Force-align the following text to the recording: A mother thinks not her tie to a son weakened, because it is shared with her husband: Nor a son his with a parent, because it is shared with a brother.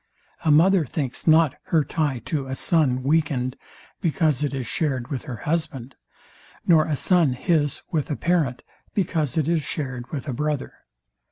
A 0.43 0.49
mother 0.49 0.83
thinks 0.83 1.27
not 1.27 1.53
her 1.65 1.83
tie 1.83 2.17
to 2.25 2.47
a 2.47 2.55
son 2.55 3.03
weakened, 3.03 3.55
because 4.01 4.43
it 4.43 4.51
is 4.51 4.65
shared 4.65 5.09
with 5.09 5.25
her 5.25 5.35
husband: 5.45 5.93
Nor 6.65 6.85
a 6.85 6.95
son 6.95 7.33
his 7.33 7.83
with 7.91 8.09
a 8.09 8.15
parent, 8.15 8.63
because 8.95 9.37
it 9.37 9.47
is 9.47 9.61
shared 9.61 10.11
with 10.11 10.27
a 10.27 10.33
brother. 10.33 10.73